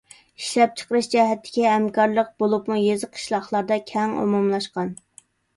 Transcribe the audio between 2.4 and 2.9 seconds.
بولۇپمۇ